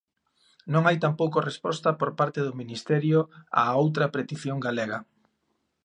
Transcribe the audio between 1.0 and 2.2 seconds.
tampouco resposta por